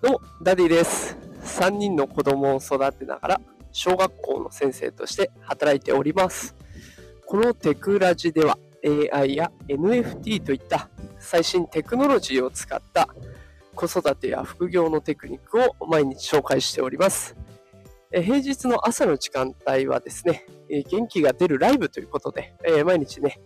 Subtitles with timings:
[0.00, 1.16] どうも、ダディです。
[1.42, 3.40] 3人の子供を育てながら、
[3.72, 6.54] 小学校の先生として働いております。
[7.26, 8.56] このテクラジでは、
[9.12, 10.88] AI や NFT といった
[11.18, 13.08] 最新テクノロジーを使った
[13.74, 17.34] 子育てや副業のテクニックを毎日紹介しております。
[18.12, 23.40] え平日の朝の時間帯はですね、え元気が出るライブということで、え毎日ね、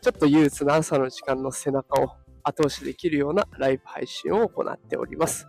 [0.00, 2.12] ちょっと憂鬱な朝の時間の背中を
[2.44, 5.48] 後押しできるようなライブ配信を行っております。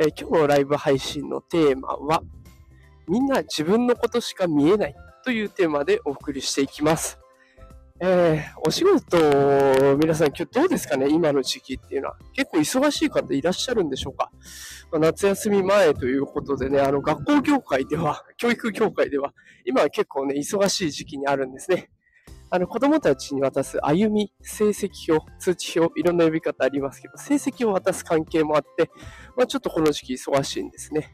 [0.00, 2.22] えー今日のライブ配信のテーマは、
[3.08, 4.94] みんな自分のことしか見えない
[5.24, 7.18] というテーマでお送りしていきます。
[8.00, 11.08] えーお仕事、皆さん今日どうですかね？
[11.10, 12.16] 今の時期っていうのは。
[12.32, 14.30] 結構忙しい方いらっしゃるんでしょうか、
[14.92, 19.34] まあ夏休み前ということでね、あの学校業界では、教育業界では、
[19.64, 21.90] 今は結構ね、忙しい時期にあるんですね。
[22.50, 28.90] あの子供たちに渡す歩み、成績表、通知表、いろんな呼び方ありますけど、成績を渡す関係もあって、
[29.36, 31.12] まあ、ちょっとこの時期忙しいんですね。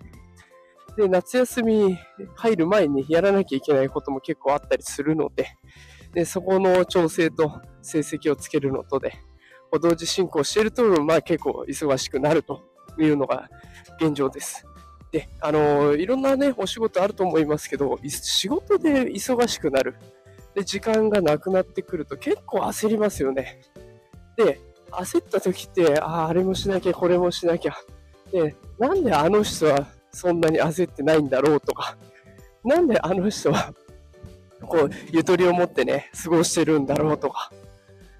[0.96, 1.98] で、夏休み
[2.36, 5.48] 入る前にやらなきゃいけないことも結構あったりするので、
[6.12, 9.14] でそこの調整と成績をつけるのとで、
[9.82, 12.62] 同時進行していると、まあ結構忙しくなると
[13.00, 13.48] いうのが
[14.00, 14.64] 現状です。
[15.10, 19.96] で、あのいろんなね、お仕事あると思いますけど、仕事で忙しくなる。
[20.54, 23.60] で、時間がなくなってくると結構焦りますよね。
[24.36, 27.74] で、焦った時って、ああ、あれもしなきゃ、これもしなきゃ。
[28.32, 31.96] で、なんであの人はそんなに焦ってないんだろうとか、
[32.64, 33.74] なんであの人は、
[34.60, 37.50] こう、ゆとりを持ってね、過ごしてるんだろうとか、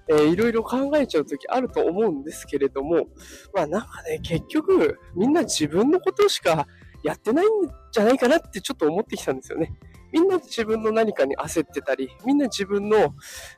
[0.07, 3.07] えーいろいろ考えちゃう時あると思うんですけれども、
[3.53, 6.67] まあなんかね、結局、みんな自分のことしか
[7.03, 7.49] やってないん
[7.91, 9.73] じゃないかなってちょっと思ってきたんですよね。
[10.11, 13.15] みんな自分の何かに焦ってたり、みんな自分の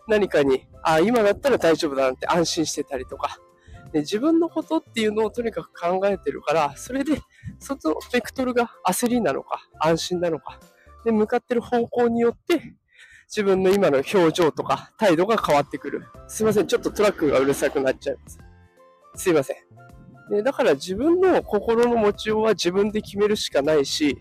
[0.08, 3.40] 何かに、あ今だったら大丈夫だなんて安心してたりとか、
[3.92, 7.22] で自分のことっていうのをとにかく考えてるから、それで、
[7.59, 10.59] そのベクトルが焦りなのか、安心なのか、
[11.06, 12.75] で、向かってる方向によって、
[13.28, 16.06] 自分の今の表情とか態度が変わってくる。
[16.28, 18.40] すいません、ちょっとトラックがうるさくなっちゃいます。
[19.16, 19.58] すいません。
[20.29, 24.18] でだから自分の心の持ちようは自分で決めるしかないし、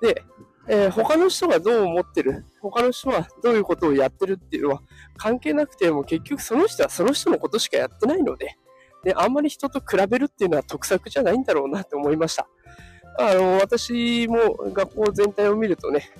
[0.00, 0.22] で、
[0.68, 4.82] えー他の人がどう思ってる、他の人はどういうことをやってるっていうのは
[5.16, 8.56] 関係なくても結局その人はその人のことしかやってないので、
[9.04, 12.48] であんまり人と比べるっていうのは得策じゃないんだろうなって思いました。
[13.18, 16.10] あの私も学校全体を見るとね、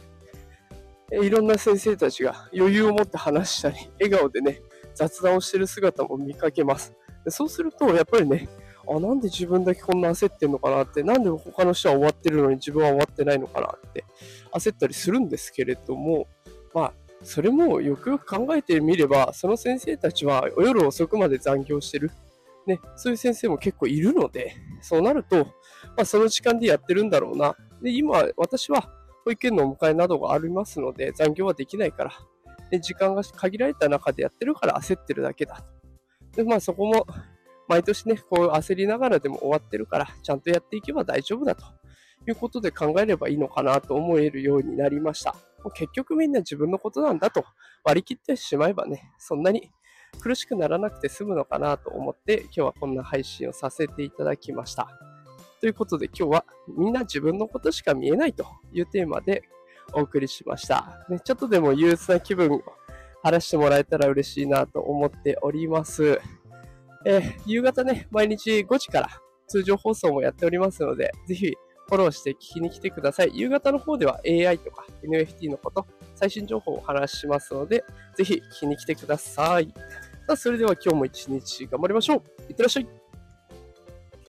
[1.12, 4.62] いろんな先生たちが余裕を持って話したり、笑顔でね、
[4.94, 6.94] 雑談をしてる姿も見かけます。
[7.28, 8.48] そうすると、やっぱりね、
[8.88, 14.04] あ、なんで自分だけこんな焦ってんのかなって、なんで他の人は終わってるのに自分は終わってないのかなって
[14.52, 16.26] 焦ったりするんですけれども、
[16.74, 16.92] まあ、
[17.22, 22.10] それもよくよく考えてみれば、その先生たちは夜遅くまで残業してる。
[22.66, 25.52] ね、そういう先生も結構いるので、そうなると、ま
[25.98, 27.56] あ、その時間でやってるんだろうな。
[27.80, 28.90] で、今、私は
[29.24, 32.12] 保育園のお迎えなどがありますので、残業はできないから、
[32.70, 35.64] で時間が限られた中でやってるから焦ってるだけだ。
[36.34, 37.06] で、まあそこも、
[37.68, 41.64] 毎年ね、こう焦りながらでも終わってるから、ちゃんとやっていけば大丈夫だと
[42.26, 45.32] いうことで考えればいいのかなと思えるようになりました。
[45.62, 47.44] もう結局みんな自分のことなんだと
[47.84, 49.70] 割り切ってしまえばね、そんなに
[50.20, 54.88] 苦しくならなくて済むのかなと思って、今日はこんな配信をさせていただきました。
[55.60, 56.44] ということで今日は
[56.76, 59.42] みんな自分のことしか見えないというテーマで
[59.92, 61.06] お送りしました。
[61.08, 62.62] ね、ちょっとでも憂鬱な気分を
[63.22, 66.20] 晴らしてもらえたら嬉しいなと思っております。
[67.08, 69.08] えー夕方ね、毎日5時から
[69.46, 71.54] 通常放送もやっておりますので、ぜひ
[71.88, 73.30] フォローして聞きに来てください。
[73.32, 77.84] 夕方の方では AI とか NFT のこと、最新情報をお話ししますので、
[78.16, 79.72] ぜひ聞きに来てください。
[80.26, 82.22] さあ、それでは今日も一日頑張りましょう。
[82.50, 82.88] いってらっしゃい。